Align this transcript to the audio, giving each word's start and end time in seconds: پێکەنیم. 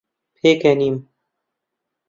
پێکەنیم. 0.39 0.97